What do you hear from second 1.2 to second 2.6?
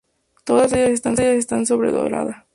está sobredorada.